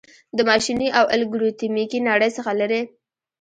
د 0.37 0.39
ماشیني 0.49 0.87
او 0.99 1.05
الګوریتمیکي 1.15 1.99
نړۍ 2.09 2.29
څخه 2.37 2.51
لیري 2.59 2.81